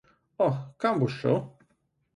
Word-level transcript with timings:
Oh, 0.45 0.57
kam 0.85 0.99
boš 1.05 1.21
šel? 1.21 1.39